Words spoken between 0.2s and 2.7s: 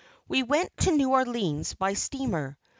We went to New Orleans by steamer.